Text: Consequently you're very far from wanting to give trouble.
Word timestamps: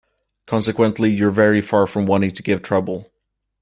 Consequently 0.47 1.11
you're 1.11 1.29
very 1.29 1.61
far 1.61 1.85
from 1.85 2.07
wanting 2.07 2.31
to 2.31 2.41
give 2.41 2.63
trouble. 2.63 3.11